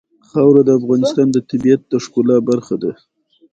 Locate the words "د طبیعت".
1.31-1.81